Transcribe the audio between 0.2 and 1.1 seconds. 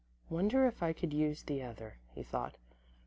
"Wonder if I